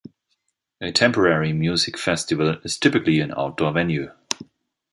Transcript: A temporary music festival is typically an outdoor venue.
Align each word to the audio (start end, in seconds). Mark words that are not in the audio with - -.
A 0.81 0.91
temporary 0.91 1.53
music 1.53 1.95
festival 1.95 2.57
is 2.63 2.75
typically 2.75 3.19
an 3.19 3.31
outdoor 3.37 3.71
venue. 3.71 4.09